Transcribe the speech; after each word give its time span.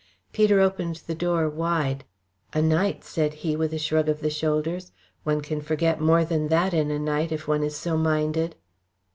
Peter 0.33 0.59
opened 0.59 0.95
the 1.05 1.13
door 1.13 1.47
wide. 1.47 2.03
"A 2.53 2.61
night!" 2.63 3.03
said 3.03 3.35
he, 3.45 3.55
with 3.55 3.71
a 3.71 3.77
shrug 3.77 4.09
of 4.09 4.21
the 4.21 4.31
shoulders. 4.31 4.91
"One 5.23 5.41
can 5.41 5.61
forget 5.61 6.01
more 6.01 6.25
than 6.25 6.47
that 6.47 6.73
in 6.73 6.89
a 6.89 6.97
night, 6.97 7.31
if 7.31 7.47
one 7.47 7.61
is 7.61 7.75
so 7.77 7.97
minded." 7.97 8.55